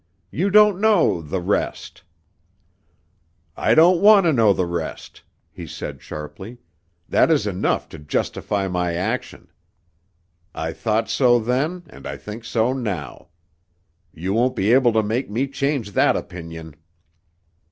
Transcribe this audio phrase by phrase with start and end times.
[0.31, 2.01] You don't know the rest."
[3.55, 6.57] "I don't want to know the rest," he said sharply;
[7.07, 9.51] "that is enough to justify my action.
[10.55, 13.27] I thought so then and I think so now.
[14.11, 16.77] You won't be able to make me change that opinion."